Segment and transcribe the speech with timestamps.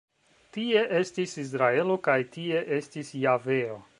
[0.55, 3.81] Tie estis Izraelo kaj tie estis Javeo”.